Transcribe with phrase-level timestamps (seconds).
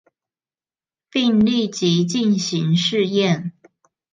[1.11, 3.51] 並立即進行試驗